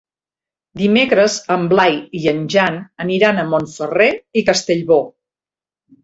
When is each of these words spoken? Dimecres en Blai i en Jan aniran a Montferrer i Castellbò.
Dimecres 0.81 1.33
en 1.55 1.65
Blai 1.73 1.99
i 2.19 2.21
en 2.31 2.39
Jan 2.53 2.79
aniran 3.05 3.41
a 3.41 3.45
Montferrer 3.51 4.07
i 4.41 4.43
Castellbò. 4.49 4.97